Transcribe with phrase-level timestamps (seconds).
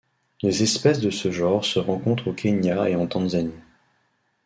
[0.41, 3.53] Les espèces de ce genre se rencontrent au Kenya et en Tanzanie.